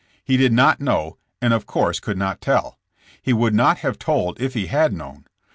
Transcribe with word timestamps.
He 0.23 0.35
did 0.35 0.51
not 0.51 0.81
know, 0.81 1.17
and 1.43 1.53
of 1.53 1.67
course 1.67 1.99
could 1.99 2.17
not 2.17 2.41
tell. 2.41 2.79
He 3.21 3.33
would 3.33 3.53
not 3.53 3.77
have 3.81 3.99
told 3.99 4.41
if 4.41 4.55
he 4.55 4.65
had 4.65 4.93
known. 4.93 5.25